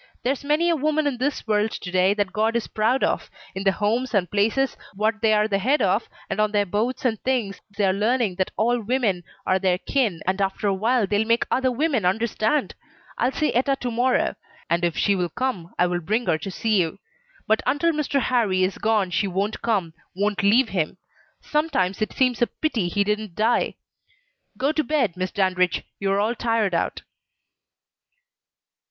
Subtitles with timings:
[0.23, 3.63] There's many a woman in this world to day that God is proud of; in
[3.63, 7.61] the Homes and places what they're the head of, and on their boards and things
[7.77, 11.45] they are learning that all women are their kin, and after a while they'll make
[11.51, 12.73] other women understand.
[13.19, 14.33] I'll see Etta to morrow,
[14.71, 16.97] and if she will come I will bring her to see you.
[17.45, 18.19] But until Mr.
[18.21, 20.97] Harrie is gone she won't come won't leave him.
[21.41, 23.75] Sometimes it seems a pity he didn't die.
[24.57, 25.83] Go to bed, Miss Dandridge!
[25.99, 27.03] you are all tired out."